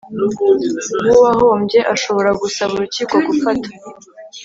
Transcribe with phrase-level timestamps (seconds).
[1.07, 3.67] w uwahombye ashobora gusaba urukiko gufata